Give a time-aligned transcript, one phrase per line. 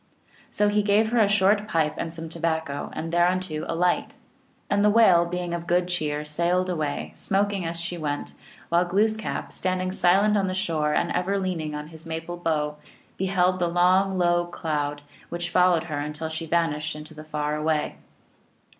[0.49, 4.15] So he gave her a short pipe and some tobacco, and thereunto a light.
[4.67, 8.33] And the Whale, being of good cheer, sailed away, smoking as she went,
[8.69, 12.77] while Gloos kap, standing silent on the shore, and ever leaning on his maple bow,
[13.15, 17.55] beheld the long low cloud which fol lowed her until she vanished in the far
[17.55, 17.97] away.